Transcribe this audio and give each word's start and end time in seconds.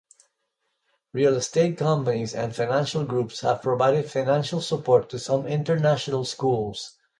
Real 1.13 1.35
estate 1.35 1.77
companies 1.77 2.33
and 2.33 2.55
financial 2.55 3.05
groups 3.05 3.41
have 3.41 3.61
provided 3.61 4.09
financial 4.09 4.59
support 4.59 5.09
to 5.11 5.19
some 5.19 5.45
international 5.45 6.25
schools. 6.25 6.97